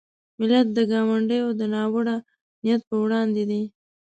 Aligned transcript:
ملت 0.39 0.67
د 0.75 0.79
ګاونډیو 0.91 1.47
د 1.59 1.61
ناوړه 1.73 2.15
نیت 2.65 2.81
په 2.89 2.95
وړاندې 3.03 3.43
دی. 3.49 3.63